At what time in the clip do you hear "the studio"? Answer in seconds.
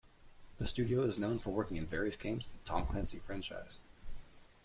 0.57-1.03